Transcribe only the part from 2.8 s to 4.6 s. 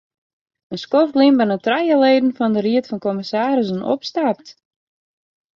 fan kommissarissen opstapt.